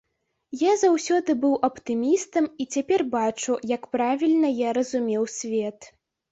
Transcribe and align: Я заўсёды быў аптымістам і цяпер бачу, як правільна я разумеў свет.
Я 0.61 0.71
заўсёды 0.83 1.35
быў 1.43 1.53
аптымістам 1.67 2.49
і 2.65 2.69
цяпер 2.77 3.05
бачу, 3.15 3.61
як 3.77 3.83
правільна 3.95 4.55
я 4.67 4.77
разумеў 4.81 5.33
свет. 5.39 5.79